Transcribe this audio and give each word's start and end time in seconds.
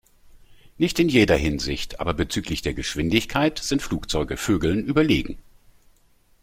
Nicht 0.79 0.97
in 0.97 1.09
jeder 1.09 1.35
Hinsicht, 1.35 1.99
aber 1.99 2.15
bezüglich 2.15 2.63
der 2.63 2.73
Geschwindigkeit 2.73 3.59
sind 3.59 3.83
Flugzeuge 3.83 4.35
Vögeln 4.35 4.83
überlegen. 4.83 5.37